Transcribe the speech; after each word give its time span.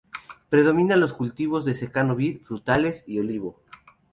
Predominan 0.49 0.99
los 0.99 1.13
cultivos 1.13 1.63
de 1.63 1.75
secano 1.75 2.15
vid, 2.15 2.41
frutales 2.41 3.03
y 3.05 3.19
olivo. 3.19 3.61